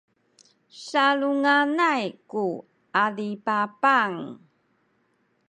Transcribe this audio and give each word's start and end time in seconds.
salunganay 0.85 2.03
ku 2.29 2.43
adipapang 3.03 4.13